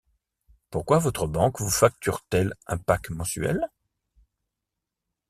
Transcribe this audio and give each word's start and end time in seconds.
Pourquoi 0.71 0.97
votre 0.97 1.27
banque 1.27 1.61
vous 1.61 1.69
facture-t-elle 1.69 2.55
un 2.65 2.77
pack 2.79 3.11
mensuel? 3.11 3.67